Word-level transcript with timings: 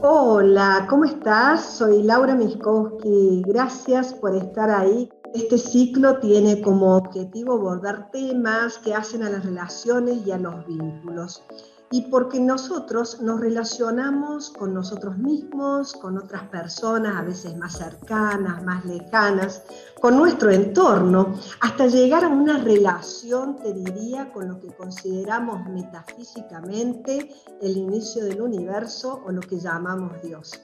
Hola, 0.00 0.86
¿cómo 0.88 1.04
estás? 1.04 1.76
Soy 1.76 2.04
Laura 2.04 2.36
Miskowski. 2.36 3.42
Gracias 3.44 4.14
por 4.14 4.36
estar 4.36 4.70
ahí. 4.70 5.08
Este 5.34 5.58
ciclo 5.58 6.20
tiene 6.20 6.62
como 6.62 6.96
objetivo 6.96 7.54
abordar 7.54 8.08
temas 8.12 8.78
que 8.78 8.94
hacen 8.94 9.24
a 9.24 9.30
las 9.30 9.44
relaciones 9.44 10.24
y 10.24 10.30
a 10.30 10.38
los 10.38 10.64
vínculos 10.66 11.42
y 11.90 12.02
porque 12.02 12.38
nosotros 12.38 13.20
nos 13.22 13.40
relacionamos 13.40 14.50
con 14.50 14.74
nosotros 14.74 15.16
mismos, 15.16 15.94
con 15.94 16.18
otras 16.18 16.46
personas, 16.48 17.16
a 17.16 17.22
veces 17.22 17.56
más 17.56 17.78
cercanas, 17.78 18.62
más 18.62 18.84
lejanas, 18.84 19.62
con 20.00 20.16
nuestro 20.16 20.50
entorno, 20.50 21.34
hasta 21.60 21.86
llegar 21.86 22.24
a 22.24 22.28
una 22.28 22.58
relación, 22.58 23.56
te 23.56 23.72
diría, 23.72 24.30
con 24.32 24.48
lo 24.48 24.60
que 24.60 24.68
consideramos 24.68 25.66
metafísicamente 25.70 27.30
el 27.62 27.76
inicio 27.76 28.24
del 28.24 28.42
universo 28.42 29.22
o 29.26 29.32
lo 29.32 29.40
que 29.40 29.58
llamamos 29.58 30.12
Dios. 30.22 30.60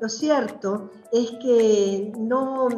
Lo 0.00 0.08
cierto 0.08 0.90
es 1.12 1.30
que 1.42 2.12
no, 2.18 2.68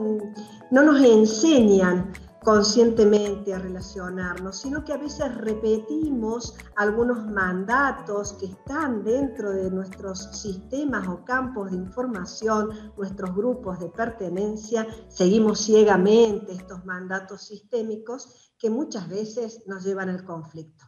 no 0.70 0.82
nos 0.82 1.00
enseñan 1.02 2.12
conscientemente 2.44 3.54
a 3.54 3.58
relacionarnos, 3.58 4.60
sino 4.60 4.84
que 4.84 4.92
a 4.92 4.98
veces 4.98 5.34
repetimos 5.34 6.54
algunos 6.76 7.26
mandatos 7.26 8.34
que 8.34 8.46
están 8.46 9.02
dentro 9.02 9.50
de 9.50 9.70
nuestros 9.70 10.24
sistemas 10.38 11.08
o 11.08 11.24
campos 11.24 11.70
de 11.70 11.78
información, 11.78 12.92
nuestros 12.98 13.34
grupos 13.34 13.80
de 13.80 13.88
pertenencia, 13.88 14.86
seguimos 15.08 15.60
ciegamente 15.60 16.52
estos 16.52 16.84
mandatos 16.84 17.46
sistémicos 17.46 18.52
que 18.58 18.68
muchas 18.68 19.08
veces 19.08 19.62
nos 19.66 19.82
llevan 19.82 20.10
al 20.10 20.24
conflicto. 20.24 20.84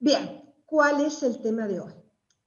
Bien, 0.00 0.54
¿cuál 0.66 1.02
es 1.02 1.22
el 1.22 1.40
tema 1.40 1.68
de 1.68 1.80
hoy? 1.80 1.94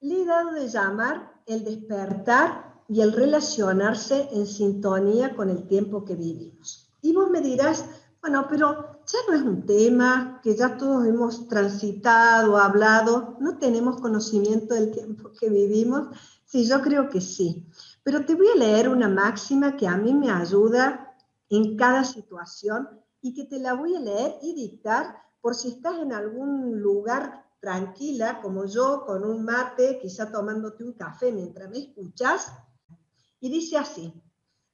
Le 0.00 0.22
he 0.22 0.24
dado 0.26 0.52
de 0.52 0.68
llamar 0.68 1.42
el 1.46 1.64
despertar 1.64 2.84
y 2.88 3.00
el 3.00 3.12
relacionarse 3.12 4.28
en 4.32 4.46
sintonía 4.46 5.34
con 5.34 5.48
el 5.48 5.66
tiempo 5.66 6.04
que 6.04 6.14
vivimos. 6.14 6.89
Y 7.02 7.12
vos 7.12 7.30
me 7.30 7.40
dirás, 7.40 7.84
bueno, 8.20 8.46
pero 8.48 9.00
ya 9.06 9.18
no 9.28 9.34
es 9.34 9.42
un 9.42 9.64
tema 9.64 10.40
que 10.42 10.54
ya 10.54 10.76
todos 10.76 11.06
hemos 11.06 11.48
transitado, 11.48 12.56
hablado, 12.58 13.36
no 13.40 13.58
tenemos 13.58 14.00
conocimiento 14.00 14.74
del 14.74 14.90
tiempo 14.90 15.30
que 15.38 15.48
vivimos. 15.48 16.08
Sí, 16.44 16.66
yo 16.66 16.82
creo 16.82 17.08
que 17.08 17.20
sí. 17.20 17.66
Pero 18.02 18.24
te 18.24 18.34
voy 18.34 18.48
a 18.48 18.58
leer 18.58 18.88
una 18.88 19.08
máxima 19.08 19.76
que 19.76 19.86
a 19.86 19.96
mí 19.96 20.12
me 20.12 20.30
ayuda 20.30 21.16
en 21.48 21.76
cada 21.76 22.04
situación 22.04 22.88
y 23.22 23.34
que 23.34 23.44
te 23.44 23.58
la 23.58 23.74
voy 23.74 23.96
a 23.96 24.00
leer 24.00 24.36
y 24.42 24.54
dictar 24.54 25.16
por 25.40 25.54
si 25.54 25.68
estás 25.68 25.98
en 25.98 26.12
algún 26.12 26.80
lugar 26.80 27.46
tranquila, 27.60 28.40
como 28.40 28.64
yo, 28.64 29.04
con 29.06 29.24
un 29.24 29.44
mate, 29.44 29.98
quizá 30.00 30.30
tomándote 30.30 30.84
un 30.84 30.92
café 30.92 31.32
mientras 31.32 31.70
me 31.70 31.78
escuchas. 31.78 32.52
Y 33.40 33.50
dice 33.50 33.76
así, 33.76 34.12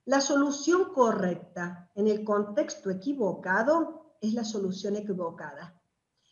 la 0.07 0.21
solución 0.21 0.93
correcta 0.95 1.91
en 1.95 2.07
el 2.07 2.25
contexto 2.25 2.91
equivocado 2.91 4.17
es 4.21 4.35
la 4.35 4.45
solución 4.45 4.97
equivocada. 4.97 5.81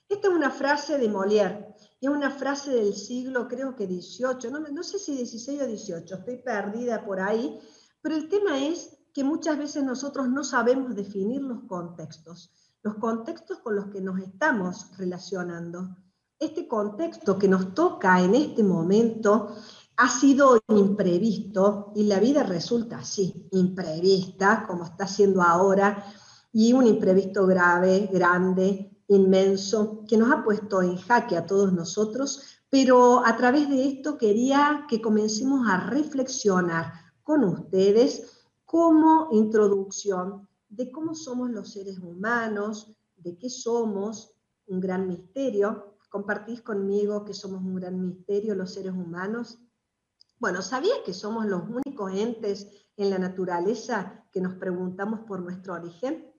Esta 0.08 0.28
es 0.28 0.34
una 0.34 0.50
frase 0.50 0.97
de 0.97 1.11
Molière, 1.11 1.75
es 2.00 2.08
una 2.08 2.30
frase 2.30 2.70
del 2.70 2.95
siglo, 2.95 3.48
creo 3.48 3.75
que 3.75 3.86
18, 3.86 4.50
no, 4.50 4.61
no 4.61 4.83
sé 4.83 4.98
si 4.98 5.17
16 5.17 5.62
o 5.62 5.67
18, 5.67 6.14
estoy 6.14 6.36
perdida 6.36 7.05
por 7.05 7.20
ahí, 7.20 7.58
pero 8.00 8.14
el 8.14 8.28
tema 8.28 8.64
es 8.64 8.97
que 9.12 9.25
muchas 9.25 9.58
veces 9.58 9.83
nosotros 9.83 10.28
no 10.28 10.45
sabemos 10.45 10.95
definir 10.95 11.42
los 11.42 11.64
contextos, 11.64 12.52
los 12.83 12.95
contextos 12.97 13.58
con 13.58 13.75
los 13.75 13.86
que 13.86 14.00
nos 14.00 14.20
estamos 14.20 14.97
relacionando. 14.98 15.97
Este 16.39 16.69
contexto 16.69 17.39
que 17.39 17.48
nos 17.48 17.75
toca 17.75 18.20
en 18.20 18.34
este 18.34 18.62
momento 18.62 19.56
ha 19.97 20.09
sido 20.09 20.61
imprevisto 20.69 21.92
y 21.95 22.05
la 22.05 22.19
vida 22.19 22.42
resulta 22.42 22.98
así, 22.98 23.48
imprevista, 23.53 24.64
como 24.67 24.84
está 24.84 25.06
siendo 25.06 25.42
ahora, 25.42 26.05
y 26.53 26.73
un 26.73 26.86
imprevisto 26.86 27.47
grave, 27.47 28.09
grande, 28.12 28.91
inmenso, 29.08 30.05
que 30.08 30.17
nos 30.17 30.33
ha 30.33 30.42
puesto 30.42 30.83
en 30.83 30.96
jaque 30.96 31.36
a 31.36 31.46
todos 31.46 31.73
nosotros, 31.73 32.42
pero 32.69 33.24
a 33.24 33.36
través 33.36 33.69
de 33.69 33.86
esto 33.86 34.19
quería 34.19 34.86
que 34.89 35.01
comencemos 35.01 35.67
a 35.69 35.89
reflexionar 35.91 36.92
con 37.23 37.45
ustedes 37.45 38.42
como 38.64 39.29
introducción 39.33 40.48
de 40.69 40.90
cómo 40.90 41.14
somos 41.14 41.51
los 41.51 41.73
seres 41.73 41.98
humanos, 41.98 42.96
de 43.17 43.36
qué 43.36 43.48
somos, 43.48 44.33
un 44.67 44.80
gran 44.80 45.07
misterio. 45.07 45.95
Compartís 46.08 46.63
conmigo 46.63 47.24
que 47.24 47.35
somos 47.35 47.63
un 47.63 47.77
gran 47.77 48.01
misterio 48.01 48.55
los 48.55 48.73
seres 48.73 48.92
humanos 48.92 49.58
bueno, 50.39 50.62
¿sabías 50.62 50.98
que 51.05 51.14
somos 51.14 51.46
los 51.46 51.62
únicos 51.68 52.12
entes 52.12 52.68
en 52.96 53.11
la 53.11 53.18
naturaleza 53.18 54.24
que 54.30 54.40
nos 54.40 54.55
preguntamos 54.55 55.20
por 55.20 55.40
nuestro 55.40 55.74
origen? 55.74 56.33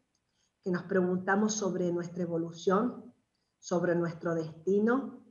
Que 0.61 0.71
nos 0.71 0.83
preguntamos 0.83 1.53
sobre 1.53 1.91
nuestra 1.91 2.23
evolución, 2.23 3.13
sobre 3.59 3.95
nuestro 3.95 4.35
destino. 4.35 5.23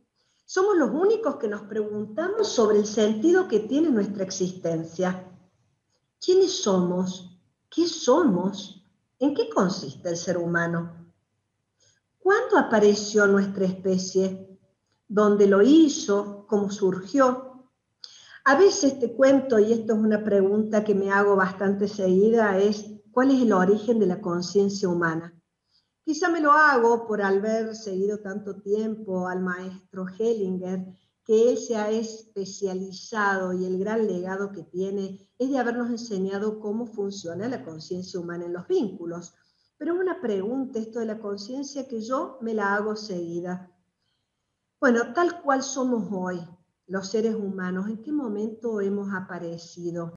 Somos 0.44 0.76
los 0.76 0.91
únicos 0.91 1.36
que 1.36 1.48
nos 1.48 1.62
preguntamos 1.62 2.48
sobre 2.48 2.78
el 2.78 2.86
sentido 2.86 3.48
que 3.48 3.60
tiene 3.60 3.91
nuestra 3.91 4.25
existencia. 4.25 5.31
¿Quiénes 6.20 6.62
somos? 6.62 7.38
¿Qué 7.69 7.86
somos? 7.86 8.84
¿En 9.19 9.34
qué 9.34 9.48
consiste 9.48 10.08
el 10.08 10.16
ser 10.16 10.38
humano? 10.38 11.12
¿Cuándo 12.19 12.58
apareció 12.58 13.26
nuestra 13.26 13.66
especie? 13.66 14.58
¿Dónde 15.06 15.46
lo 15.46 15.62
hizo? 15.62 16.46
¿Cómo 16.48 16.70
surgió? 16.70 17.53
A 18.47 18.56
veces 18.56 18.99
te 19.00 19.10
cuento, 19.10 19.59
y 19.59 19.72
esto 19.72 19.94
es 19.94 19.99
una 19.99 20.22
pregunta 20.22 20.84
que 20.84 20.94
me 20.94 21.10
hago 21.10 21.34
bastante 21.34 21.88
seguida, 21.88 22.59
es 22.59 22.84
¿cuál 23.10 23.31
es 23.31 23.41
el 23.41 23.55
origen 23.55 23.99
de 23.99 24.06
la 24.06 24.21
conciencia 24.21 24.87
humana? 24.87 25.32
Quizá 26.05 26.28
me 26.28 26.43
lo 26.43 26.53
hago 26.53 27.06
por 27.06 27.22
haber 27.22 27.75
seguido 27.75 28.19
tanto 28.19 28.60
tiempo 28.60 29.28
al 29.28 29.41
maestro 29.41 30.05
Hellinger, 30.06 30.84
que 31.25 31.53
él 31.53 31.56
se 31.56 31.77
ha 31.77 31.91
especializado 31.91 33.55
y 33.55 33.65
el 33.65 33.78
gran 33.78 34.06
legado 34.06 34.53
que 34.53 34.65
tiene 34.65 35.26
es 35.38 35.49
de 35.49 35.59
habernos 35.59 35.88
enseñado 35.88 36.61
cómo 36.61 36.84
funciona 36.84 37.49
la 37.49 37.65
conciencia 37.65 38.21
humana 38.21 38.44
en 38.44 38.53
los 38.53 38.69
vínculos. 38.69 39.32
Pero 39.78 39.94
es 39.94 40.00
una 40.00 40.21
pregunta 40.21 40.78
esto 40.78 40.99
de 40.99 41.06
la 41.06 41.19
conciencia 41.19 41.88
que 41.88 42.03
yo 42.03 42.37
me 42.43 42.53
la 42.53 42.75
hago 42.75 42.94
seguida. 42.94 43.72
Bueno, 44.78 45.15
tal 45.15 45.41
cual 45.41 45.62
somos 45.62 46.09
hoy, 46.12 46.47
los 46.87 47.09
seres 47.09 47.34
humanos, 47.34 47.89
¿en 47.89 48.03
qué 48.03 48.12
momento 48.12 48.81
hemos 48.81 49.12
aparecido? 49.15 50.15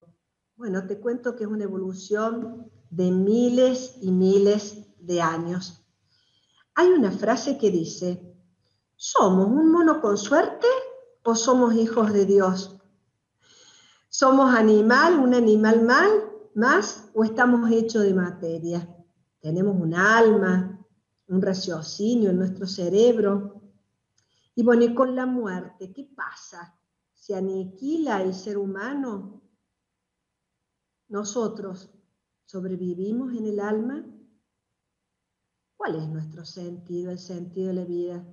Bueno, 0.55 0.85
te 0.85 0.99
cuento 0.99 1.35
que 1.35 1.43
es 1.43 1.49
una 1.49 1.63
evolución 1.63 2.69
de 2.89 3.11
miles 3.11 3.97
y 4.01 4.11
miles 4.11 4.85
de 4.99 5.21
años. 5.21 5.85
Hay 6.75 6.89
una 6.89 7.11
frase 7.11 7.57
que 7.57 7.71
dice, 7.71 8.35
¿somos 8.95 9.47
un 9.47 9.71
mono 9.71 10.01
con 10.01 10.17
suerte 10.17 10.67
o 11.23 11.35
somos 11.35 11.75
hijos 11.75 12.11
de 12.11 12.25
Dios? 12.25 12.77
¿Somos 14.09 14.53
animal, 14.53 15.19
un 15.19 15.33
animal 15.33 15.83
mal, 15.83 16.09
más 16.55 17.09
o 17.13 17.23
estamos 17.23 17.69
hechos 17.71 18.03
de 18.03 18.13
materia? 18.13 18.87
Tenemos 19.39 19.75
un 19.79 19.93
alma, 19.93 20.85
un 21.27 21.41
raciocinio 21.41 22.31
en 22.31 22.39
nuestro 22.39 22.67
cerebro, 22.67 23.56
y 24.57 24.63
bueno, 24.63 24.85
y 24.85 24.95
con 24.95 25.15
la 25.15 25.27
muerte, 25.27 25.93
¿qué 25.93 26.09
pasa? 26.15 26.75
¿Se 27.13 27.35
aniquila 27.35 28.23
el 28.23 28.33
ser 28.33 28.57
humano? 28.57 29.43
¿Nosotros 31.09 31.93
sobrevivimos 32.43 33.35
en 33.35 33.45
el 33.45 33.59
alma? 33.59 34.03
¿Cuál 35.75 35.97
es 35.97 36.09
nuestro 36.09 36.43
sentido, 36.43 37.11
el 37.11 37.19
sentido 37.19 37.67
de 37.67 37.73
la 37.75 37.85
vida? 37.85 38.25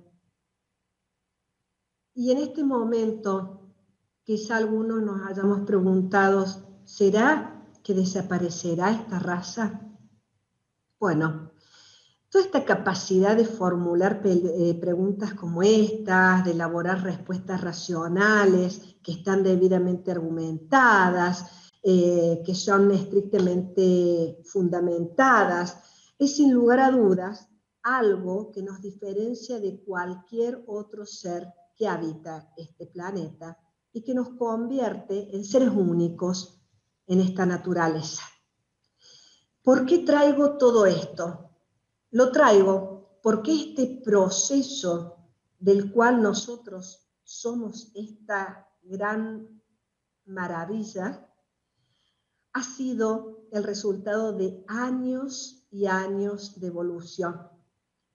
Y 2.15 2.31
en 2.31 2.39
este 2.39 2.63
momento, 2.63 3.75
quizá 4.23 4.57
algunos 4.57 5.03
nos 5.03 5.27
hayamos 5.27 5.61
preguntado, 5.61 6.43
¿será 6.85 7.69
que 7.83 7.93
desaparecerá 7.93 8.89
esta 8.93 9.19
raza? 9.19 9.79
Bueno, 10.99 11.44
Toda 12.35 12.47
esta 12.47 12.65
capacidad 12.65 13.37
de 13.37 13.45
formular 13.45 14.19
eh, 14.25 14.77
preguntas 14.81 15.33
como 15.35 15.63
estas, 15.63 16.43
de 16.43 16.51
elaborar 16.51 17.01
respuestas 17.01 17.61
racionales, 17.61 18.97
que 19.01 19.13
están 19.13 19.41
debidamente 19.41 20.11
argumentadas, 20.11 21.45
eh, 21.81 22.43
que 22.45 22.53
son 22.53 22.91
estrictamente 22.91 24.41
fundamentadas, 24.43 25.77
es 26.19 26.35
sin 26.35 26.53
lugar 26.53 26.81
a 26.81 26.91
dudas 26.91 27.47
algo 27.83 28.51
que 28.51 28.61
nos 28.61 28.81
diferencia 28.81 29.61
de 29.61 29.81
cualquier 29.85 30.61
otro 30.67 31.05
ser 31.05 31.47
que 31.73 31.87
habita 31.87 32.51
este 32.57 32.87
planeta 32.87 33.57
y 33.93 34.01
que 34.03 34.13
nos 34.13 34.31
convierte 34.31 35.33
en 35.33 35.45
seres 35.45 35.69
únicos 35.69 36.61
en 37.07 37.21
esta 37.21 37.45
naturaleza. 37.45 38.23
¿Por 39.63 39.85
qué 39.85 39.99
traigo 39.99 40.57
todo 40.57 40.85
esto? 40.85 41.44
Lo 42.15 42.31
traigo 42.31 43.19
porque 43.21 43.53
este 43.53 44.01
proceso 44.01 45.17
del 45.59 45.91
cual 45.91 46.21
nosotros 46.21 47.09
somos 47.25 47.91
esta 47.93 48.69
gran 48.83 49.61
maravilla, 50.23 51.27
ha 52.53 52.63
sido 52.63 53.47
el 53.51 53.65
resultado 53.65 54.31
de 54.31 54.63
años 54.69 55.67
y 55.69 55.87
años 55.87 56.57
de 56.57 56.67
evolución, 56.67 57.49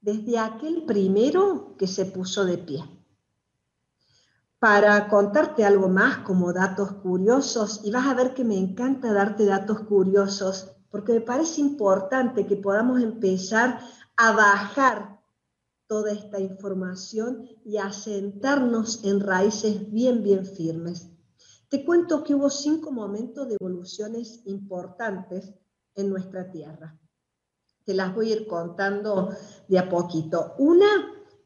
desde 0.01 0.39
aquel 0.39 0.87
primero 0.87 1.77
que 1.77 1.87
se 1.87 2.07
puso 2.07 2.47
de 2.47 2.57
pie. 2.57 2.83
Para 4.59 5.11
contarte 5.11 5.63
algo 5.63 5.91
más 5.91 6.21
como 6.21 6.55
datos 6.55 6.91
curiosos, 7.03 7.83
y 7.85 7.91
vas 7.91 8.07
a 8.07 8.15
ver 8.15 8.33
que 8.33 8.45
me 8.45 8.57
encanta 8.57 9.13
darte 9.13 9.45
datos 9.45 9.81
curiosos, 9.81 10.75
porque 10.91 11.13
me 11.13 11.21
parece 11.21 11.61
importante 11.61 12.47
que 12.47 12.57
podamos 12.57 13.01
empezar 13.01 13.81
a 14.17 14.33
bajar 14.33 15.21
toda 15.87 16.13
esta 16.13 16.39
información 16.39 17.49
y 17.65 17.79
a 17.79 17.93
sentarnos 17.93 19.03
en 19.05 19.21
raíces 19.21 19.91
bien, 19.91 20.23
bien 20.23 20.45
firmes. 20.47 21.09
Te 21.69 21.85
cuento 21.85 22.23
que 22.25 22.35
hubo 22.35 22.51
cinco 22.51 22.91
momentos 22.93 23.49
de 23.49 23.57
evoluciones 23.61 24.43
importantes 24.45 25.53
en 25.95 26.11
nuestra 26.11 26.51
Tierra. 26.51 26.99
Te 27.85 27.95
las 27.95 28.15
voy 28.15 28.31
a 28.31 28.37
ir 28.37 28.47
contando 28.47 29.31
de 29.69 29.79
a 29.79 29.89
poquito. 29.89 30.55
Una 30.59 30.87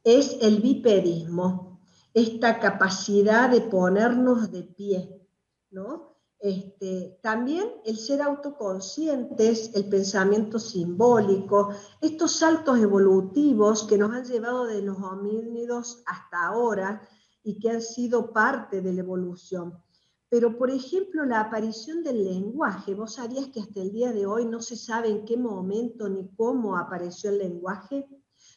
es 0.02 0.36
el 0.40 0.60
bipedismo, 0.60 1.80
esta 2.12 2.60
capacidad 2.60 3.50
de 3.50 3.62
ponernos 3.62 4.50
de 4.50 4.62
pie, 4.62 5.26
¿no? 5.70 6.13
Este, 6.44 7.18
también 7.22 7.72
el 7.86 7.96
ser 7.96 8.20
autoconscientes, 8.20 9.70
el 9.74 9.88
pensamiento 9.88 10.58
simbólico, 10.58 11.70
estos 12.02 12.32
saltos 12.32 12.78
evolutivos 12.80 13.84
que 13.84 13.96
nos 13.96 14.12
han 14.12 14.26
llevado 14.26 14.66
de 14.66 14.82
los 14.82 14.98
homínidos 14.98 16.02
hasta 16.04 16.44
ahora 16.44 17.00
y 17.42 17.58
que 17.58 17.70
han 17.70 17.80
sido 17.80 18.30
parte 18.30 18.82
de 18.82 18.92
la 18.92 19.00
evolución. 19.00 19.72
Pero, 20.28 20.58
por 20.58 20.70
ejemplo, 20.70 21.24
la 21.24 21.40
aparición 21.40 22.02
del 22.02 22.22
lenguaje, 22.22 22.94
vos 22.94 23.14
sabías 23.14 23.46
que 23.46 23.60
hasta 23.60 23.80
el 23.80 23.90
día 23.90 24.12
de 24.12 24.26
hoy 24.26 24.44
no 24.44 24.60
se 24.60 24.76
sabe 24.76 25.08
en 25.08 25.24
qué 25.24 25.38
momento 25.38 26.10
ni 26.10 26.28
cómo 26.36 26.76
apareció 26.76 27.30
el 27.30 27.38
lenguaje. 27.38 28.06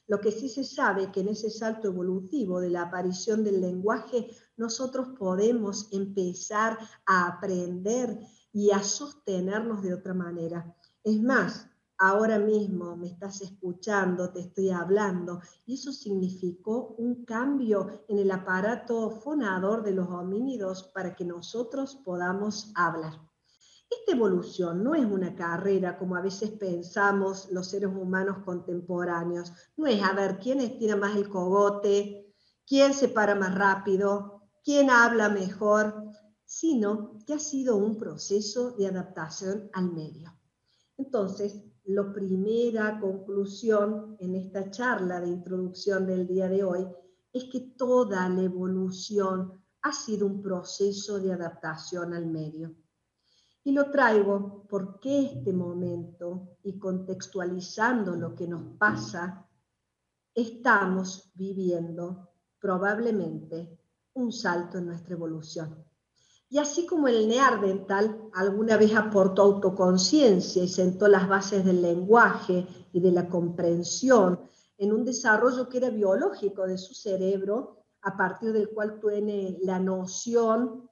Lo 0.07 0.19
que 0.19 0.33
sí 0.33 0.49
se 0.49 0.65
sabe 0.65 1.09
que 1.09 1.21
en 1.21 1.29
ese 1.29 1.49
salto 1.49 1.87
evolutivo 1.87 2.59
de 2.59 2.69
la 2.69 2.81
aparición 2.81 3.45
del 3.45 3.61
lenguaje, 3.61 4.29
nosotros 4.57 5.09
podemos 5.17 5.87
empezar 5.91 6.77
a 7.05 7.27
aprender 7.27 8.19
y 8.51 8.71
a 8.71 8.83
sostenernos 8.83 9.81
de 9.81 9.93
otra 9.93 10.13
manera. 10.13 10.75
Es 11.03 11.21
más, 11.21 11.67
ahora 11.97 12.37
mismo 12.37 12.95
me 12.95 13.07
estás 13.07 13.41
escuchando, 13.41 14.31
te 14.31 14.41
estoy 14.41 14.69
hablando, 14.69 15.41
y 15.65 15.75
eso 15.75 15.91
significó 15.91 16.95
un 16.97 17.25
cambio 17.25 18.03
en 18.07 18.19
el 18.19 18.31
aparato 18.31 19.09
fonador 19.09 19.83
de 19.83 19.91
los 19.91 20.09
homínidos 20.09 20.83
para 20.93 21.15
que 21.15 21.25
nosotros 21.25 21.95
podamos 22.03 22.71
hablar. 22.75 23.21
Esta 23.89 24.11
evolución 24.11 24.83
no 24.83 24.95
es 24.95 25.05
una 25.05 25.33
carrera 25.33 25.97
como 25.97 26.15
a 26.17 26.21
veces 26.21 26.51
pensamos 26.51 27.49
los 27.51 27.67
seres 27.67 27.89
humanos 27.89 28.39
contemporáneos, 28.43 29.53
no 29.77 29.87
es 29.87 30.03
a 30.03 30.13
ver 30.13 30.39
quién 30.39 30.59
estira 30.59 30.97
más 30.97 31.15
el 31.15 31.29
cogote, 31.29 32.33
quién 32.67 32.93
se 32.93 33.07
para 33.07 33.33
más 33.33 33.55
rápido, 33.55 34.36
quién 34.67 34.89
habla 34.89 35.29
mejor, 35.29 36.11
sino 36.43 37.19
que 37.25 37.35
ha 37.35 37.39
sido 37.39 37.77
un 37.77 37.95
proceso 37.95 38.71
de 38.71 38.87
adaptación 38.87 39.69
al 39.71 39.93
medio. 39.93 40.37
Entonces, 40.97 41.63
la 41.85 42.11
primera 42.11 42.99
conclusión 42.99 44.17
en 44.19 44.35
esta 44.35 44.69
charla 44.69 45.21
de 45.21 45.29
introducción 45.29 46.05
del 46.05 46.27
día 46.27 46.49
de 46.49 46.65
hoy 46.65 46.85
es 47.31 47.45
que 47.45 47.61
toda 47.77 48.27
la 48.27 48.41
evolución 48.41 49.53
ha 49.83 49.93
sido 49.93 50.27
un 50.27 50.41
proceso 50.41 51.17
de 51.17 51.31
adaptación 51.31 52.13
al 52.13 52.25
medio. 52.25 52.75
Y 53.63 53.71
lo 53.71 53.89
traigo 53.89 54.65
porque 54.67 55.27
este 55.27 55.53
momento 55.53 56.57
y 56.63 56.77
contextualizando 56.77 58.17
lo 58.17 58.35
que 58.35 58.49
nos 58.49 58.77
pasa, 58.77 59.47
estamos 60.35 61.31
viviendo 61.35 62.31
probablemente 62.59 63.79
un 64.17 64.31
salto 64.31 64.77
en 64.77 64.87
nuestra 64.87 65.13
evolución. 65.13 65.83
Y 66.49 66.59
así 66.59 66.85
como 66.85 67.07
el 67.07 67.27
neandertal 67.27 68.29
alguna 68.33 68.77
vez 68.77 68.95
aportó 68.95 69.43
autoconciencia 69.43 70.63
y 70.63 70.69
sentó 70.69 71.07
las 71.07 71.27
bases 71.27 71.65
del 71.65 71.81
lenguaje 71.81 72.65
y 72.93 72.99
de 73.01 73.11
la 73.11 73.27
comprensión 73.27 74.39
en 74.77 74.93
un 74.93 75.03
desarrollo 75.03 75.67
que 75.67 75.77
era 75.77 75.89
biológico 75.89 76.65
de 76.65 76.77
su 76.77 76.93
cerebro, 76.93 77.83
a 78.01 78.15
partir 78.15 78.53
del 78.53 78.69
cual 78.69 78.99
tiene 79.01 79.57
la 79.61 79.79
noción 79.79 80.89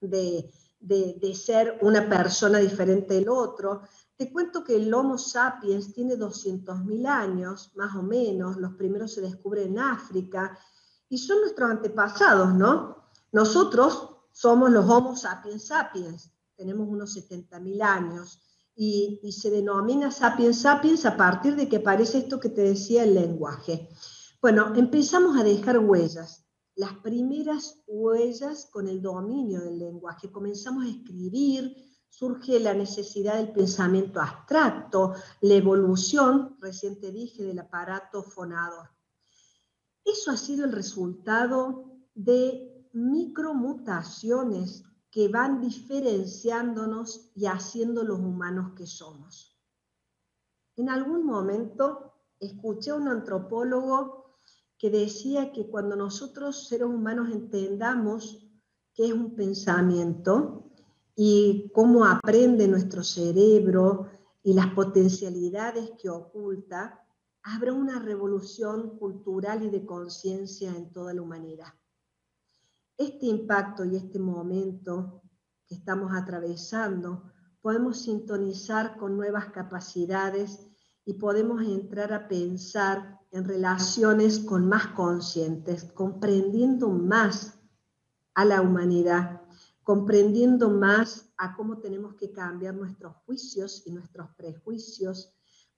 de, 0.00 0.50
de, 0.80 1.34
ser 1.34 1.78
una 1.82 2.08
persona 2.08 2.58
diferente 2.58 3.14
del 3.14 3.28
otro. 3.28 3.82
Te 4.16 4.32
cuento 4.32 4.62
que 4.62 4.76
el 4.76 4.92
Homo 4.94 5.18
sapiens 5.18 5.92
tiene 5.92 6.16
200.000 6.16 7.06
años, 7.06 7.72
más 7.74 7.94
o 7.96 8.02
menos, 8.02 8.56
los 8.56 8.74
primeros 8.74 9.12
se 9.12 9.20
descubren 9.20 9.72
en 9.72 9.78
África, 9.80 10.56
y 11.08 11.18
son 11.18 11.40
nuestros 11.40 11.70
antepasados, 11.70 12.54
¿no? 12.54 13.08
Nosotros 13.32 14.10
somos 14.32 14.70
los 14.70 14.88
Homo 14.88 15.16
sapiens 15.16 15.66
sapiens, 15.66 16.30
tenemos 16.56 16.88
unos 16.88 17.16
70.000 17.16 17.82
años, 17.82 18.40
y, 18.76 19.20
y, 19.22 19.30
se 19.30 19.50
denomina 19.50 20.10
sapiens 20.10 20.62
sapiens 20.62 21.06
a 21.06 21.16
partir 21.16 21.54
de 21.54 21.68
que 21.68 21.76
aparece 21.76 22.18
esto 22.18 22.40
que 22.40 22.48
te 22.48 22.62
decía 22.62 23.04
el 23.04 23.14
lenguaje. 23.14 23.88
Bueno, 24.42 24.74
empezamos 24.74 25.38
a 25.38 25.44
dejar 25.44 25.78
huellas, 25.78 26.44
las 26.76 26.92
primeras 26.94 27.82
huellas 27.86 28.66
con 28.72 28.88
el 28.88 29.00
dominio 29.00 29.60
del 29.60 29.78
lenguaje, 29.78 30.32
comenzamos 30.32 30.84
a 30.84 30.88
escribir, 30.88 31.76
surge 32.08 32.58
la 32.58 32.74
necesidad 32.74 33.36
del 33.36 33.52
pensamiento 33.52 34.20
abstracto, 34.20 35.14
la 35.40 35.54
evolución, 35.54 36.56
recién 36.60 36.98
te 37.00 37.12
dije, 37.12 37.44
del 37.44 37.60
aparato 37.60 38.22
fonador. 38.22 38.93
Eso 40.04 40.30
ha 40.30 40.36
sido 40.36 40.64
el 40.64 40.72
resultado 40.72 41.84
de 42.14 42.88
micromutaciones 42.92 44.84
que 45.10 45.28
van 45.28 45.60
diferenciándonos 45.60 47.30
y 47.34 47.46
haciendo 47.46 48.02
los 48.02 48.18
humanos 48.18 48.72
que 48.76 48.86
somos. 48.86 49.56
En 50.76 50.88
algún 50.88 51.24
momento 51.24 52.12
escuché 52.40 52.90
a 52.90 52.96
un 52.96 53.08
antropólogo 53.08 54.38
que 54.76 54.90
decía 54.90 55.52
que 55.52 55.68
cuando 55.68 55.96
nosotros 55.96 56.68
seres 56.68 56.88
humanos 56.88 57.30
entendamos 57.30 58.44
qué 58.92 59.06
es 59.06 59.12
un 59.12 59.34
pensamiento 59.34 60.70
y 61.16 61.70
cómo 61.72 62.04
aprende 62.04 62.66
nuestro 62.66 63.02
cerebro 63.02 64.10
y 64.42 64.52
las 64.52 64.74
potencialidades 64.74 65.92
que 66.00 66.10
oculta, 66.10 67.03
habrá 67.44 67.74
una 67.74 67.98
revolución 67.98 68.98
cultural 68.98 69.62
y 69.62 69.70
de 69.70 69.84
conciencia 69.84 70.74
en 70.74 70.90
toda 70.90 71.12
la 71.12 71.22
humanidad. 71.22 71.74
Este 72.96 73.26
impacto 73.26 73.84
y 73.84 73.96
este 73.96 74.18
momento 74.18 75.22
que 75.66 75.74
estamos 75.74 76.12
atravesando, 76.14 77.30
podemos 77.60 78.02
sintonizar 78.02 78.96
con 78.96 79.16
nuevas 79.16 79.46
capacidades 79.46 80.66
y 81.04 81.14
podemos 81.14 81.62
entrar 81.62 82.12
a 82.14 82.28
pensar 82.28 83.20
en 83.30 83.44
relaciones 83.44 84.38
con 84.38 84.66
más 84.66 84.88
conscientes, 84.88 85.84
comprendiendo 85.92 86.88
más 86.88 87.58
a 88.34 88.44
la 88.44 88.62
humanidad, 88.62 89.42
comprendiendo 89.82 90.70
más 90.70 91.30
a 91.36 91.54
cómo 91.54 91.78
tenemos 91.78 92.14
que 92.14 92.32
cambiar 92.32 92.74
nuestros 92.74 93.16
juicios 93.26 93.82
y 93.86 93.92
nuestros 93.92 94.30
prejuicios, 94.36 95.34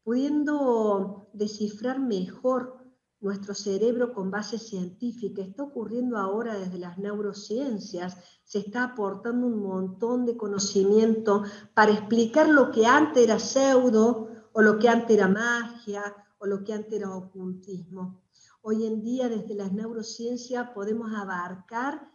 pudiendo 0.07 1.31
descifrar 1.33 1.99
mejor 1.99 2.77
nuestro 3.19 3.55
cerebro 3.55 4.15
con 4.15 4.31
base 4.31 4.57
científica. 4.57 5.43
Está 5.43 5.65
ocurriendo 5.65 6.17
ahora 6.17 6.55
desde 6.55 6.79
las 6.79 6.97
neurociencias, 6.97 8.17
se 8.45 8.61
está 8.61 8.85
aportando 8.85 9.49
un 9.49 9.61
montón 9.61 10.25
de 10.25 10.37
conocimiento 10.37 11.43
para 11.75 11.91
explicar 11.91 12.49
lo 12.49 12.71
que 12.71 12.87
antes 12.87 13.25
era 13.25 13.41
pseudo 13.41 14.29
o 14.53 14.63
lo 14.63 14.79
que 14.79 14.89
antes 14.89 15.17
era 15.17 15.27
magia 15.27 16.15
o 16.39 16.47
lo 16.47 16.63
que 16.63 16.73
antes 16.73 16.93
era 16.93 17.11
ocultismo. 17.11 18.23
Hoy 18.63 18.87
en 18.87 19.03
día 19.03 19.29
desde 19.29 19.57
las 19.57 19.73
neurociencias 19.73 20.71
podemos 20.71 21.13
abarcar 21.13 22.13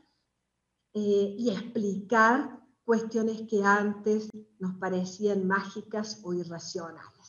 eh, 0.93 1.35
y 1.37 1.49
explicar 1.49 2.57
cuestiones 2.85 3.41
que 3.49 3.65
antes 3.65 4.29
nos 4.59 4.75
parecían 4.75 5.45
mágicas 5.45 6.21
o 6.23 6.33
irracionales. 6.33 7.20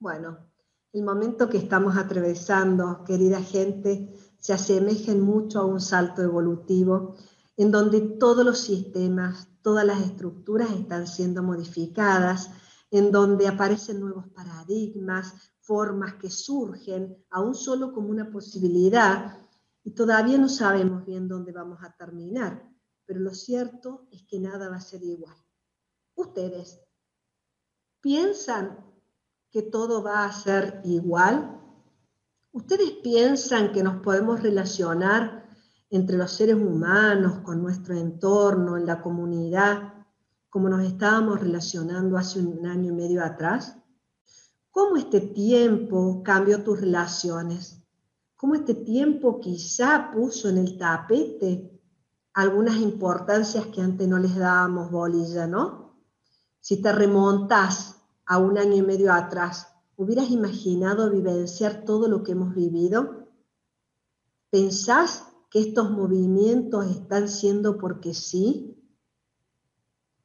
Bueno, 0.00 0.50
el 0.94 1.02
momento 1.04 1.50
que 1.50 1.58
estamos 1.58 1.98
atravesando, 1.98 3.04
querida 3.04 3.42
gente, 3.42 4.18
se 4.38 4.54
asemeja 4.54 5.14
mucho 5.14 5.60
a 5.60 5.66
un 5.66 5.78
salto 5.78 6.22
evolutivo 6.22 7.16
en 7.58 7.70
donde 7.70 8.00
todos 8.00 8.42
los 8.42 8.60
sistemas, 8.60 9.48
todas 9.60 9.84
las 9.84 10.00
estructuras 10.00 10.70
están 10.70 11.06
siendo 11.06 11.42
modificadas, 11.42 12.50
en 12.90 13.12
donde 13.12 13.46
aparecen 13.46 14.00
nuevos 14.00 14.26
paradigmas, 14.28 15.34
formas 15.60 16.14
que 16.14 16.30
surgen, 16.30 17.22
aún 17.28 17.54
solo 17.54 17.92
como 17.92 18.08
una 18.08 18.30
posibilidad, 18.30 19.38
y 19.84 19.90
todavía 19.90 20.38
no 20.38 20.48
sabemos 20.48 21.04
bien 21.04 21.28
dónde 21.28 21.52
vamos 21.52 21.80
a 21.82 21.94
terminar, 21.94 22.66
pero 23.04 23.20
lo 23.20 23.34
cierto 23.34 24.08
es 24.10 24.22
que 24.26 24.40
nada 24.40 24.70
va 24.70 24.76
a 24.76 24.80
ser 24.80 25.02
igual. 25.02 25.36
Ustedes 26.14 26.80
piensan 28.00 28.89
que 29.50 29.62
todo 29.62 30.02
va 30.02 30.24
a 30.24 30.32
ser 30.32 30.80
igual. 30.84 31.60
¿Ustedes 32.52 32.90
piensan 33.02 33.72
que 33.72 33.82
nos 33.82 34.02
podemos 34.02 34.42
relacionar 34.42 35.48
entre 35.90 36.16
los 36.16 36.32
seres 36.32 36.54
humanos, 36.54 37.40
con 37.40 37.62
nuestro 37.62 37.96
entorno, 37.96 38.76
en 38.76 38.86
la 38.86 39.02
comunidad, 39.02 39.94
como 40.48 40.68
nos 40.68 40.84
estábamos 40.84 41.40
relacionando 41.40 42.16
hace 42.16 42.40
un 42.40 42.64
año 42.66 42.92
y 42.92 42.94
medio 42.94 43.24
atrás? 43.24 43.76
¿Cómo 44.70 44.96
este 44.96 45.20
tiempo 45.20 46.22
cambió 46.24 46.62
tus 46.62 46.80
relaciones? 46.80 47.82
¿Cómo 48.36 48.54
este 48.54 48.74
tiempo 48.74 49.40
quizá 49.40 50.10
puso 50.12 50.48
en 50.48 50.58
el 50.58 50.78
tapete 50.78 51.80
algunas 52.32 52.76
importancias 52.76 53.66
que 53.66 53.82
antes 53.82 54.06
no 54.06 54.18
les 54.18 54.36
dábamos 54.36 54.90
bolilla, 54.90 55.46
¿no? 55.46 55.96
Si 56.60 56.80
te 56.80 56.92
remontas 56.92 57.99
a 58.30 58.38
un 58.38 58.58
año 58.58 58.76
y 58.76 58.82
medio 58.82 59.12
atrás, 59.12 59.74
¿hubieras 59.96 60.30
imaginado 60.30 61.10
vivenciar 61.10 61.84
todo 61.84 62.06
lo 62.06 62.22
que 62.22 62.30
hemos 62.30 62.54
vivido? 62.54 63.26
¿Pensás 64.50 65.26
que 65.50 65.58
estos 65.58 65.90
movimientos 65.90 66.86
están 66.86 67.28
siendo 67.28 67.76
porque 67.76 68.14
sí? 68.14 68.80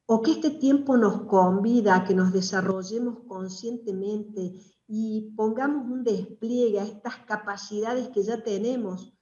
¿O 0.06 0.22
que 0.22 0.30
este 0.30 0.50
tiempo 0.50 0.96
nos 0.96 1.22
convida 1.22 1.96
a 1.96 2.04
que 2.04 2.14
nos 2.14 2.32
desarrollemos 2.32 3.24
conscientemente 3.26 4.52
y 4.86 5.32
pongamos 5.36 5.90
un 5.90 6.04
despliegue 6.04 6.78
a 6.78 6.84
estas 6.84 7.16
capacidades 7.26 8.10
que 8.10 8.22
ya 8.22 8.40
tenemos, 8.40 9.18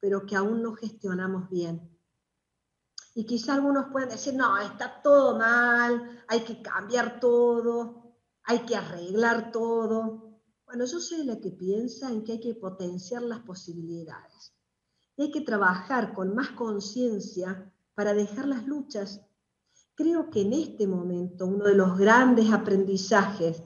pero 0.00 0.24
que 0.24 0.36
aún 0.36 0.62
no 0.62 0.72
gestionamos 0.72 1.50
bien? 1.50 1.86
Y 3.14 3.26
quizá 3.26 3.52
algunos 3.52 3.92
pueden 3.92 4.08
decir, 4.08 4.32
no, 4.32 4.56
está 4.56 5.02
todo 5.02 5.38
mal, 5.38 6.24
hay 6.28 6.40
que 6.40 6.62
cambiar 6.62 7.20
todo, 7.20 8.01
hay 8.44 8.60
que 8.60 8.76
arreglar 8.76 9.52
todo. 9.52 10.40
Bueno, 10.64 10.84
yo 10.84 11.00
soy 11.00 11.24
la 11.24 11.40
que 11.40 11.50
piensa 11.50 12.10
en 12.10 12.24
que 12.24 12.32
hay 12.32 12.40
que 12.40 12.54
potenciar 12.54 13.22
las 13.22 13.40
posibilidades. 13.40 14.54
Y 15.16 15.22
hay 15.22 15.30
que 15.30 15.42
trabajar 15.42 16.14
con 16.14 16.34
más 16.34 16.50
conciencia 16.50 17.72
para 17.94 18.14
dejar 18.14 18.48
las 18.48 18.66
luchas. 18.66 19.20
Creo 19.94 20.30
que 20.30 20.42
en 20.42 20.54
este 20.54 20.86
momento 20.86 21.46
uno 21.46 21.66
de 21.66 21.74
los 21.74 21.98
grandes 21.98 22.50
aprendizajes 22.50 23.62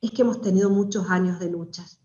es 0.00 0.10
que 0.10 0.22
hemos 0.22 0.40
tenido 0.40 0.70
muchos 0.70 1.10
años 1.10 1.40
de 1.40 1.50
luchas 1.50 2.00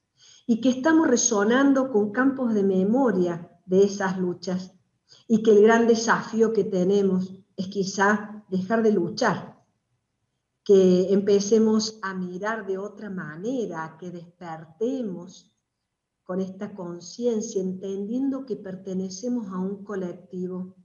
y 0.47 0.61
que 0.61 0.69
estamos 0.69 1.07
resonando 1.07 1.91
con 1.91 2.11
campos 2.11 2.53
de 2.53 2.63
memoria 2.63 3.51
de 3.65 3.83
esas 3.83 4.17
luchas 4.17 4.73
y 5.27 5.43
que 5.43 5.51
el 5.51 5.61
gran 5.61 5.85
desafío 5.85 6.53
que 6.53 6.63
tenemos 6.63 7.31
es 7.55 7.67
quizá 7.67 8.43
dejar 8.49 8.81
de 8.81 8.91
luchar, 8.91 9.49
que 10.69 11.11
empecemos 11.11 11.97
a 12.03 12.13
mirar 12.13 12.67
de 12.67 12.77
otra 12.77 13.09
manera, 13.09 13.97
que 13.99 14.11
despertemos 14.11 15.51
con 16.23 16.41
esta 16.41 16.75
conciencia, 16.75 17.59
entendiendo 17.59 18.45
que 18.45 18.55
pertenecemos 18.55 19.47
a 19.47 19.57
un 19.57 19.83
colectivo, 19.83 20.75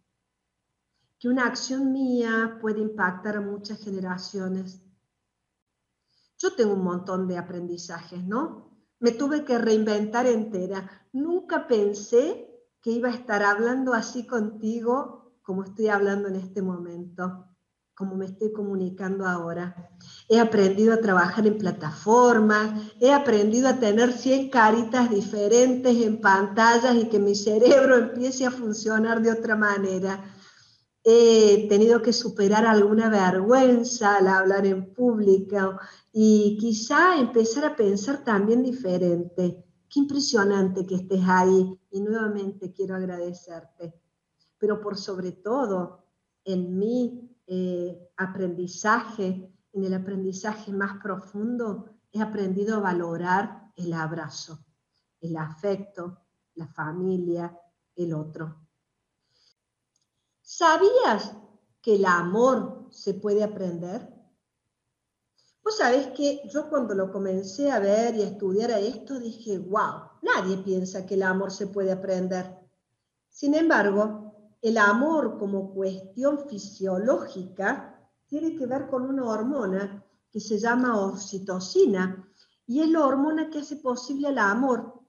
que 1.18 1.28
una 1.28 1.44
acción 1.44 1.92
mía 1.92 2.56
puede 2.62 2.80
impactar 2.80 3.36
a 3.36 3.42
muchas 3.42 3.78
generaciones. 3.78 4.82
Yo 6.38 6.54
tengo 6.56 6.72
un 6.72 6.84
montón 6.84 7.28
de 7.28 7.36
aprendizajes, 7.36 8.24
¿no? 8.24 8.70
Me 9.00 9.10
tuve 9.10 9.44
que 9.44 9.58
reinventar 9.58 10.24
entera. 10.24 11.08
Nunca 11.12 11.68
pensé 11.68 12.58
que 12.80 12.90
iba 12.90 13.10
a 13.10 13.14
estar 13.14 13.42
hablando 13.42 13.92
así 13.92 14.26
contigo 14.26 15.34
como 15.42 15.64
estoy 15.64 15.88
hablando 15.88 16.28
en 16.28 16.36
este 16.36 16.62
momento, 16.62 17.53
como 17.94 18.16
me 18.16 18.26
estoy 18.26 18.52
comunicando 18.52 19.26
ahora. 19.26 19.90
He 20.28 20.38
aprendido 20.40 20.94
a 20.94 21.00
trabajar 21.00 21.46
en 21.46 21.58
plataformas, 21.58 22.92
he 23.00 23.12
aprendido 23.12 23.68
a 23.68 23.78
tener 23.78 24.12
100 24.12 24.50
caritas 24.50 25.10
diferentes 25.10 25.96
en 25.96 26.20
pantallas 26.20 26.96
y 26.96 27.08
que 27.08 27.18
mi 27.18 27.34
cerebro 27.34 27.96
empiece 27.96 28.46
a 28.46 28.50
funcionar 28.50 29.22
de 29.22 29.30
otra 29.30 29.54
manera. 29.54 30.24
He 31.04 31.68
tenido 31.68 32.02
que 32.02 32.12
superar 32.12 32.66
alguna 32.66 33.10
vergüenza 33.10 34.16
al 34.16 34.26
hablar 34.26 34.66
en 34.66 34.92
público 34.92 35.78
y 36.12 36.56
quizá 36.58 37.18
empezar 37.18 37.64
a 37.66 37.76
pensar 37.76 38.24
también 38.24 38.62
diferente. 38.62 39.64
Qué 39.88 40.00
impresionante 40.00 40.86
que 40.86 40.96
estés 40.96 41.20
ahí 41.26 41.78
y 41.90 42.00
nuevamente 42.00 42.72
quiero 42.72 42.96
agradecerte. 42.96 44.00
Pero 44.58 44.80
por 44.80 44.96
sobre 44.96 45.32
todo, 45.32 46.06
en 46.44 46.78
mi 46.78 47.33
eh, 47.46 48.10
aprendizaje, 48.16 49.52
en 49.72 49.84
el 49.84 49.94
aprendizaje 49.94 50.72
más 50.72 51.00
profundo, 51.02 51.90
he 52.12 52.22
aprendido 52.22 52.76
a 52.76 52.80
valorar 52.80 53.72
el 53.76 53.92
abrazo, 53.92 54.64
el 55.20 55.36
afecto, 55.36 56.20
la 56.54 56.66
familia, 56.68 57.58
el 57.96 58.14
otro. 58.14 58.64
¿Sabías 60.40 61.32
que 61.82 61.96
el 61.96 62.04
amor 62.04 62.88
se 62.90 63.14
puede 63.14 63.42
aprender? 63.42 64.14
Vos 65.64 65.78
sabés 65.78 66.08
que 66.08 66.42
yo 66.48 66.68
cuando 66.68 66.94
lo 66.94 67.10
comencé 67.10 67.70
a 67.70 67.78
ver 67.78 68.14
y 68.14 68.22
a 68.22 68.26
estudiar 68.26 68.70
a 68.70 68.78
esto 68.78 69.18
dije, 69.18 69.58
wow, 69.58 70.10
nadie 70.22 70.58
piensa 70.58 71.06
que 71.06 71.14
el 71.14 71.22
amor 71.22 71.50
se 71.50 71.66
puede 71.66 71.90
aprender. 71.90 72.58
Sin 73.30 73.54
embargo, 73.54 74.23
el 74.64 74.78
amor 74.78 75.38
como 75.38 75.74
cuestión 75.74 76.48
fisiológica 76.48 78.00
tiene 78.26 78.56
que 78.56 78.64
ver 78.64 78.88
con 78.88 79.02
una 79.02 79.24
hormona 79.24 80.02
que 80.30 80.40
se 80.40 80.58
llama 80.58 80.98
oxitocina 80.98 82.26
y 82.66 82.80
es 82.80 82.88
la 82.88 83.04
hormona 83.04 83.50
que 83.50 83.58
hace 83.58 83.76
posible 83.76 84.30
el 84.30 84.38
amor. 84.38 85.02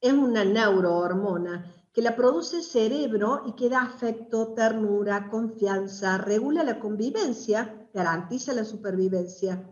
Es 0.00 0.14
una 0.14 0.46
neurohormona 0.46 1.74
que 1.92 2.00
la 2.00 2.16
produce 2.16 2.56
el 2.56 2.62
cerebro 2.62 3.42
y 3.44 3.52
que 3.52 3.68
da 3.68 3.82
afecto, 3.82 4.54
ternura, 4.54 5.28
confianza, 5.28 6.16
regula 6.16 6.64
la 6.64 6.80
convivencia 6.80 7.86
garantiza 7.92 8.54
la 8.54 8.64
supervivencia. 8.64 9.62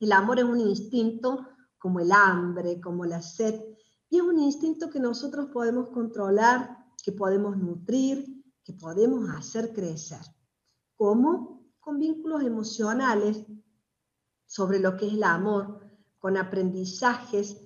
El 0.00 0.10
amor 0.12 0.38
es 0.38 0.46
un 0.46 0.58
instinto 0.58 1.48
como 1.76 2.00
el 2.00 2.10
hambre, 2.12 2.80
como 2.80 3.04
la 3.04 3.20
sed, 3.20 3.60
y 4.08 4.16
es 4.16 4.22
un 4.22 4.38
instinto 4.38 4.88
que 4.88 5.00
nosotros 5.00 5.48
podemos 5.52 5.88
controlar, 5.88 6.81
que 7.02 7.12
podemos 7.12 7.56
nutrir, 7.56 8.42
que 8.64 8.72
podemos 8.72 9.28
hacer 9.30 9.72
crecer. 9.72 10.20
¿Cómo? 10.96 11.66
Con 11.80 11.98
vínculos 11.98 12.42
emocionales 12.42 13.44
sobre 14.46 14.78
lo 14.78 14.96
que 14.96 15.06
es 15.06 15.14
el 15.14 15.24
amor, 15.24 15.80
con 16.18 16.36
aprendizajes. 16.36 17.56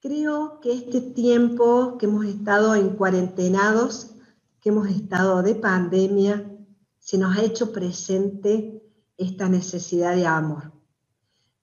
Creo 0.00 0.60
que 0.60 0.72
este 0.72 1.00
tiempo 1.00 1.98
que 1.98 2.06
hemos 2.06 2.24
estado 2.24 2.74
en 2.74 2.90
cuarentenados, 2.96 4.14
que 4.60 4.70
hemos 4.70 4.88
estado 4.88 5.42
de 5.42 5.54
pandemia, 5.54 6.52
se 6.98 7.18
nos 7.18 7.36
ha 7.36 7.42
hecho 7.42 7.72
presente 7.72 8.82
esta 9.16 9.48
necesidad 9.48 10.14
de 10.14 10.26
amor. 10.26 10.72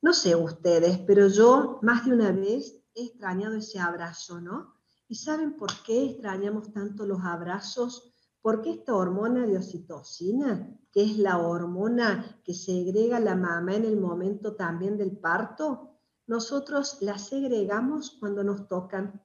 No 0.01 0.13
sé 0.13 0.36
ustedes, 0.36 1.00
pero 1.00 1.27
yo 1.27 1.80
más 1.82 2.06
de 2.06 2.13
una 2.13 2.32
vez 2.32 2.77
he 2.94 3.06
extrañado 3.06 3.56
ese 3.56 3.80
abrazo, 3.80 4.42
¿no? 4.42 4.75
¿Y 5.07 5.15
saben 5.15 5.57
por 5.57 5.69
qué 5.83 6.05
extrañamos 6.05 6.72
tanto 6.74 7.05
los 7.05 7.22
abrazos? 7.24 8.13
Porque 8.41 8.72
esta 8.72 8.95
hormona 8.95 9.45
de 9.45 9.57
oxitocina, 9.57 10.69
que 10.91 11.03
es 11.03 11.17
la 11.17 11.38
hormona 11.39 12.41
que 12.43 12.53
segrega 12.53 13.19
la 13.19 13.36
mamá 13.36 13.75
en 13.75 13.86
el 13.86 14.00
momento 14.00 14.55
también 14.55 14.98
del 14.98 15.17
parto, 15.17 15.98
nosotros 16.27 16.98
la 17.01 17.17
segregamos 17.17 18.17
cuando 18.19 18.43
nos 18.43 18.67
tocan, 18.67 19.22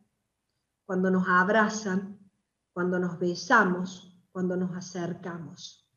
cuando 0.84 1.10
nos 1.10 1.26
abrazan, 1.28 2.18
cuando 2.72 2.98
nos 2.98 3.18
besamos, 3.18 4.16
cuando 4.32 4.56
nos 4.56 4.76
acercamos 4.76 5.88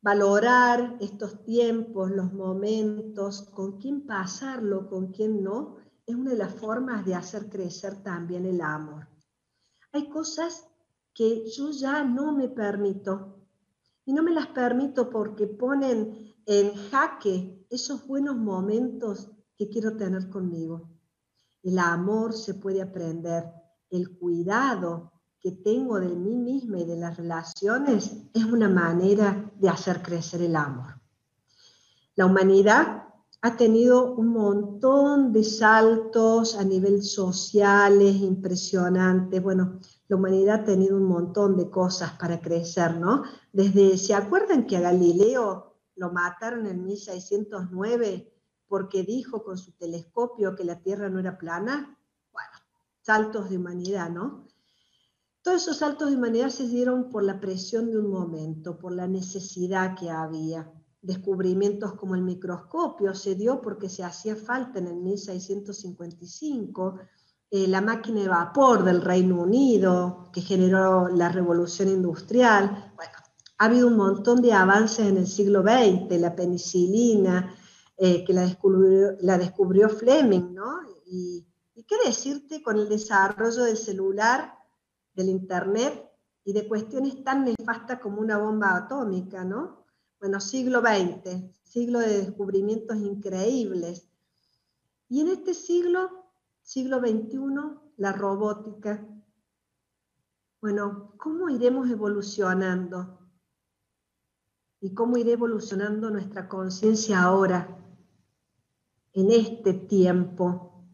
valorar 0.00 0.96
estos 1.00 1.42
tiempos, 1.44 2.10
los 2.10 2.32
momentos, 2.32 3.42
con 3.42 3.78
quién 3.78 4.06
pasarlo, 4.06 4.88
con 4.88 5.08
quién 5.12 5.42
no, 5.42 5.76
es 6.08 6.14
una 6.14 6.30
de 6.30 6.38
las 6.38 6.54
formas 6.54 7.04
de 7.04 7.14
hacer 7.14 7.50
crecer 7.50 8.02
también 8.02 8.46
el 8.46 8.62
amor. 8.62 9.06
Hay 9.92 10.08
cosas 10.08 10.66
que 11.12 11.44
yo 11.50 11.70
ya 11.70 12.02
no 12.02 12.32
me 12.32 12.48
permito 12.48 13.36
y 14.06 14.14
no 14.14 14.22
me 14.22 14.32
las 14.32 14.46
permito 14.46 15.10
porque 15.10 15.46
ponen 15.46 16.34
en 16.46 16.74
jaque 16.74 17.66
esos 17.68 18.06
buenos 18.06 18.36
momentos 18.36 19.30
que 19.54 19.68
quiero 19.68 19.98
tener 19.98 20.30
conmigo. 20.30 20.88
El 21.62 21.78
amor 21.78 22.32
se 22.32 22.54
puede 22.54 22.80
aprender, 22.80 23.44
el 23.90 24.16
cuidado 24.16 25.12
que 25.38 25.52
tengo 25.52 26.00
de 26.00 26.16
mí 26.16 26.36
misma 26.36 26.78
y 26.78 26.86
de 26.86 26.96
las 26.96 27.18
relaciones 27.18 28.16
es 28.32 28.44
una 28.44 28.70
manera 28.70 29.52
de 29.56 29.68
hacer 29.68 30.00
crecer 30.00 30.40
el 30.40 30.56
amor. 30.56 31.02
La 32.14 32.24
humanidad 32.24 33.07
ha 33.40 33.56
tenido 33.56 34.14
un 34.14 34.28
montón 34.28 35.32
de 35.32 35.44
saltos 35.44 36.56
a 36.56 36.64
nivel 36.64 37.02
sociales 37.02 38.16
impresionantes. 38.16 39.40
Bueno, 39.40 39.78
la 40.08 40.16
humanidad 40.16 40.62
ha 40.62 40.64
tenido 40.64 40.96
un 40.96 41.04
montón 41.04 41.56
de 41.56 41.70
cosas 41.70 42.12
para 42.18 42.40
crecer, 42.40 42.96
¿no? 42.96 43.22
Desde, 43.52 43.96
¿se 43.96 44.14
acuerdan 44.14 44.66
que 44.66 44.76
a 44.76 44.80
Galileo 44.80 45.76
lo 45.94 46.10
mataron 46.10 46.66
en 46.66 46.84
1609 46.84 48.34
porque 48.66 49.04
dijo 49.04 49.44
con 49.44 49.56
su 49.56 49.72
telescopio 49.72 50.56
que 50.56 50.64
la 50.64 50.80
Tierra 50.80 51.08
no 51.08 51.20
era 51.20 51.38
plana? 51.38 51.96
Bueno, 52.32 52.50
saltos 53.02 53.50
de 53.50 53.58
humanidad, 53.58 54.10
¿no? 54.10 54.48
Todos 55.42 55.62
esos 55.62 55.78
saltos 55.78 56.10
de 56.10 56.16
humanidad 56.16 56.50
se 56.50 56.66
dieron 56.66 57.08
por 57.08 57.22
la 57.22 57.38
presión 57.38 57.90
de 57.90 57.98
un 57.98 58.10
momento, 58.10 58.78
por 58.78 58.92
la 58.92 59.06
necesidad 59.06 59.96
que 59.96 60.10
había 60.10 60.72
descubrimientos 61.00 61.94
como 61.94 62.14
el 62.14 62.22
microscopio 62.22 63.14
se 63.14 63.34
dio 63.34 63.60
porque 63.60 63.88
se 63.88 64.04
hacía 64.04 64.36
falta 64.36 64.78
en 64.78 64.88
el 64.88 64.96
1655, 64.96 66.98
eh, 67.50 67.68
la 67.68 67.80
máquina 67.80 68.20
de 68.20 68.28
vapor 68.28 68.84
del 68.84 69.00
Reino 69.00 69.40
Unido 69.40 70.30
que 70.32 70.40
generó 70.40 71.08
la 71.08 71.28
revolución 71.28 71.88
industrial. 71.88 72.92
Bueno, 72.96 73.12
ha 73.58 73.64
habido 73.64 73.88
un 73.88 73.96
montón 73.96 74.42
de 74.42 74.52
avances 74.52 75.06
en 75.06 75.16
el 75.16 75.26
siglo 75.26 75.62
XX, 75.62 76.20
la 76.20 76.34
penicilina, 76.34 77.54
eh, 77.96 78.24
que 78.24 78.32
la 78.32 79.38
descubrió, 79.38 79.88
Fleming, 79.88 80.54
¿no? 80.54 80.80
Y, 81.06 81.46
y 81.74 81.84
qué 81.84 81.96
decirte 82.04 82.62
con 82.62 82.78
el 82.78 82.88
desarrollo 82.88 83.64
del 83.64 83.76
celular, 83.76 84.54
del 85.14 85.30
Internet 85.30 86.04
y 86.44 86.52
de 86.52 86.68
cuestiones 86.68 87.24
tan 87.24 87.44
nefastas 87.44 87.98
como 88.00 88.20
una 88.20 88.38
bomba 88.38 88.76
atómica, 88.76 89.44
¿no? 89.44 89.87
Bueno, 90.20 90.40
siglo 90.40 90.80
XX, 90.80 91.52
siglo 91.62 92.00
de 92.00 92.24
descubrimientos 92.24 92.96
increíbles. 92.96 94.08
Y 95.08 95.20
en 95.20 95.28
este 95.28 95.54
siglo, 95.54 96.26
siglo 96.62 96.98
XXI, 96.98 97.38
la 97.96 98.12
robótica. 98.12 99.06
Bueno, 100.60 101.14
¿cómo 101.18 101.48
iremos 101.48 101.88
evolucionando? 101.88 103.18
¿Y 104.80 104.94
cómo 104.94 105.16
irá 105.16 105.30
evolucionando 105.30 106.10
nuestra 106.10 106.48
conciencia 106.48 107.22
ahora, 107.22 107.76
en 109.12 109.30
este 109.30 109.72
tiempo? 109.72 110.84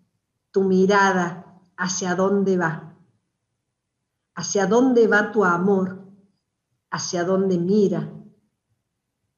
Tu 0.50 0.62
mirada, 0.64 1.60
¿hacia 1.76 2.14
dónde 2.14 2.56
va? 2.56 2.96
¿Hacia 4.34 4.66
dónde 4.66 5.06
va 5.06 5.32
tu 5.32 5.44
amor? 5.44 6.02
¿Hacia 6.90 7.24
dónde 7.24 7.58
mira? 7.58 8.13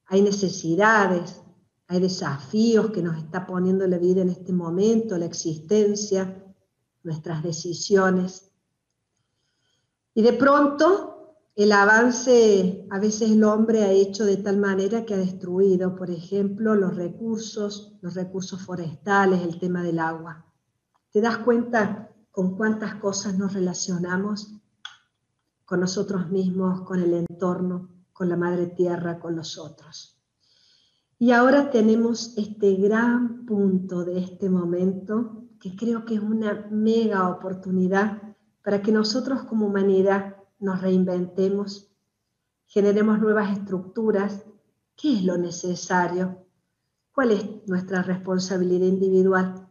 Hay 0.07 0.23
necesidades, 0.23 1.41
hay 1.89 2.01
desafíos 2.01 2.91
que 2.91 3.03
nos 3.03 3.17
está 3.17 3.47
poniendo 3.47 3.87
la 3.87 3.99
vida 3.99 4.23
en 4.23 4.31
este 4.31 4.53
momento, 4.53 5.19
la 5.19 5.27
existencia, 5.27 6.45
nuestras 7.03 7.43
decisiones. 7.43 8.51
Y 10.15 10.23
de 10.23 10.33
pronto 10.33 11.17
el 11.55 11.73
avance 11.73 12.87
a 12.91 12.99
veces 12.99 13.31
el 13.31 13.43
hombre 13.43 13.83
ha 13.83 13.91
hecho 13.91 14.25
de 14.25 14.37
tal 14.37 14.59
manera 14.59 15.05
que 15.07 15.15
ha 15.15 15.19
destruido, 15.19 15.97
por 15.97 16.11
ejemplo, 16.11 16.75
los 16.75 16.95
recursos, 16.95 17.97
los 18.03 18.15
recursos 18.15 18.61
forestales, 18.63 19.43
el 19.43 19.59
tema 19.59 19.83
del 19.83 19.99
agua. 19.99 20.45
¿Te 21.11 21.21
das 21.21 21.39
cuenta 21.39 22.11
con 22.31 22.57
cuántas 22.57 22.97
cosas 22.97 23.39
nos 23.39 23.55
relacionamos 23.55 24.53
con 25.65 25.81
nosotros 25.81 26.29
mismos, 26.31 26.83
con 26.83 27.01
el 27.01 27.15
entorno? 27.15 27.96
Con 28.17 28.31
la 28.31 28.37
Madre 28.37 28.69
Tierra, 28.69 29.19
con 29.19 29.37
los 29.37 29.59
otros. 29.59 30.19
Y 31.19 31.33
ahora 31.33 31.71
tenemos 31.71 32.33
este 32.39 32.75
gran 32.77 33.45
punto 33.45 34.05
de 34.05 34.19
este 34.19 34.49
momento, 34.49 35.45
que 35.61 35.77
creo 35.77 36.07
que 36.07 36.15
es 36.15 36.21
una 36.21 36.67
mega 36.71 37.29
oportunidad 37.29 38.23
para 38.63 38.81
que 38.81 38.91
nosotros 38.91 39.43
como 39.43 39.67
humanidad 39.67 40.37
nos 40.59 40.81
reinventemos, 40.81 41.93
generemos 42.67 43.21
nuevas 43.21 43.57
estructuras. 43.57 44.45
¿Qué 44.97 45.17
es 45.17 45.25
lo 45.25 45.37
necesario? 45.37 46.47
¿Cuál 47.13 47.33
es 47.33 47.45
nuestra 47.67 48.03
responsabilidad 48.03 48.87
individual? 48.87 49.69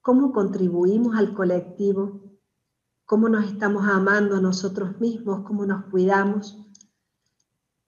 ¿Cómo 0.00 0.32
contribuimos 0.32 1.16
al 1.16 1.34
colectivo? 1.34 2.20
¿Cómo 3.04 3.28
nos 3.28 3.44
estamos 3.44 3.86
amando 3.86 4.36
a 4.36 4.40
nosotros 4.40 5.00
mismos? 5.00 5.44
¿Cómo 5.44 5.66
nos 5.66 5.84
cuidamos? 5.86 6.69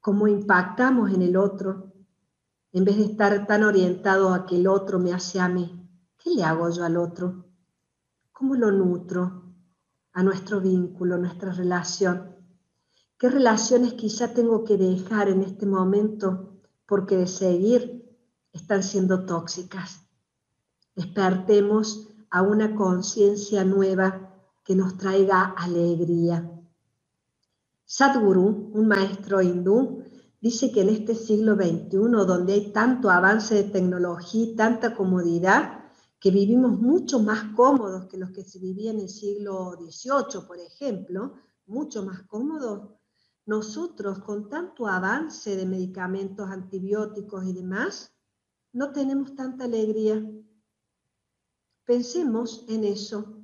Cómo 0.03 0.27
impactamos 0.27 1.12
en 1.12 1.23
el 1.23 1.37
otro, 1.37 1.93
en 2.73 2.85
vez 2.85 2.97
de 2.97 3.05
estar 3.05 3.47
tan 3.47 3.62
orientado 3.62 4.35
a 4.35 4.45
que 4.45 4.57
el 4.57 4.67
otro 4.67 4.99
me 4.99 5.12
hace 5.12 5.38
a 5.38 5.49
mí. 5.49 5.88
¿Qué 6.19 6.31
le 6.31 6.43
hago 6.43 6.69
yo 6.71 6.85
al 6.85 6.97
otro? 6.97 7.47
¿Cómo 8.33 8.57
lo 8.57 8.73
nutro 8.73 9.55
a 10.12 10.23
nuestro 10.25 10.61
vínculo, 10.61 11.19
nuestra 11.19 11.53
relación? 11.53 12.35
¿Qué 13.17 13.29
relaciones 13.29 13.95
quizá 13.95 14.35
tengo 14.35 14.65
que 14.65 14.77
dejar 14.77 15.29
en 15.29 15.43
este 15.43 15.67
momento 15.67 16.61
porque 16.85 17.17
de 17.17 17.29
seguir 17.29 18.19
están 18.53 18.83
siendo 18.83 19.25
tóxicas? 19.25 20.01
Despertemos 20.97 22.09
a 22.29 22.43
una 22.43 22.75
conciencia 22.75 23.65
nueva 23.65 24.35
que 24.65 24.75
nos 24.75 24.97
traiga 24.97 25.55
alegría. 25.57 26.51
Sadhguru, 27.94 28.70
un 28.72 28.88
maestro 28.88 29.42
hindú, 29.42 30.02
dice 30.40 30.72
que 30.72 30.81
en 30.81 30.88
este 30.88 31.14
siglo 31.14 31.57
XXI, 31.57 32.24
donde 32.26 32.55
hay 32.55 32.72
tanto 32.72 33.11
avance 33.11 33.55
de 33.55 33.64
tecnología 33.64 34.44
y 34.44 34.57
tanta 34.57 34.94
comodidad, 34.94 35.90
que 36.18 36.31
vivimos 36.31 36.81
mucho 36.81 37.18
más 37.18 37.55
cómodos 37.55 38.07
que 38.07 38.16
los 38.16 38.31
que 38.31 38.44
se 38.44 38.59
vivían 38.59 38.94
en 38.94 39.02
el 39.02 39.09
siglo 39.11 39.76
XVIII, 39.76 40.46
por 40.46 40.59
ejemplo, 40.59 41.35
mucho 41.66 42.02
más 42.02 42.22
cómodos, 42.22 42.94
nosotros 43.44 44.20
con 44.20 44.48
tanto 44.48 44.87
avance 44.87 45.55
de 45.55 45.66
medicamentos, 45.66 46.48
antibióticos 46.48 47.44
y 47.44 47.52
demás, 47.52 48.14
no 48.72 48.92
tenemos 48.92 49.35
tanta 49.35 49.64
alegría. 49.64 50.26
Pensemos 51.85 52.64
en 52.68 52.85
eso. 52.85 53.37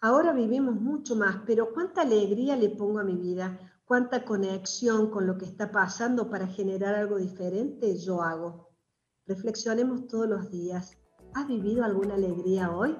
Ahora 0.00 0.32
vivimos 0.32 0.80
mucho 0.80 1.16
más, 1.16 1.42
pero 1.44 1.74
¿cuánta 1.74 2.00
alegría 2.00 2.56
le 2.56 2.70
pongo 2.70 2.98
a 3.00 3.04
mi 3.04 3.16
vida? 3.16 3.69
Cuánta 3.90 4.24
conexión 4.24 5.10
con 5.10 5.26
lo 5.26 5.36
que 5.36 5.46
está 5.46 5.72
pasando 5.72 6.30
para 6.30 6.46
generar 6.46 6.94
algo 6.94 7.16
diferente 7.16 7.98
yo 7.98 8.22
hago. 8.22 8.68
Reflexionemos 9.26 10.06
todos 10.06 10.28
los 10.28 10.48
días. 10.48 10.96
¿Has 11.34 11.48
vivido 11.48 11.82
alguna 11.82 12.14
alegría 12.14 12.70
hoy? 12.70 12.96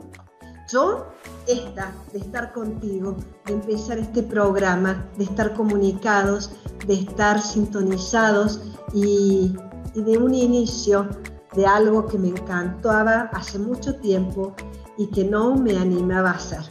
Yo, 0.72 1.06
esta, 1.46 1.94
de 2.12 2.18
estar 2.18 2.52
contigo, 2.52 3.16
de 3.46 3.52
empezar 3.52 3.98
este 3.98 4.24
programa, 4.24 5.08
de 5.16 5.22
estar 5.22 5.54
comunicados, 5.54 6.50
de 6.88 6.94
estar 6.94 7.40
sintonizados 7.40 8.60
y, 8.92 9.54
de 9.94 10.18
un 10.18 10.34
inicio 10.34 11.08
de 11.54 11.66
algo 11.66 12.08
que 12.08 12.18
me 12.18 12.30
encantaba 12.30 13.30
hace 13.32 13.60
mucho 13.60 13.94
tiempo 14.00 14.56
y 14.98 15.06
que 15.12 15.22
no 15.22 15.54
me 15.54 15.78
animaba 15.78 16.30
a 16.30 16.34
hacer. 16.34 16.62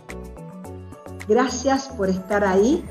Gracias 1.26 1.88
por 1.88 2.10
estar 2.10 2.44
ahí 2.44 2.84